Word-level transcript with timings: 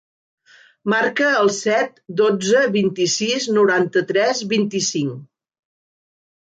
Marca 0.93 1.27
el 1.41 1.51
set, 1.57 2.01
dotze, 2.23 2.65
vint-i-sis, 2.79 3.47
noranta-tres, 3.61 4.45
vint-i-cinc. 4.57 5.17